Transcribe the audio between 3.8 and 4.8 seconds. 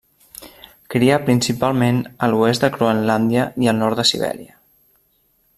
nord de Sibèria.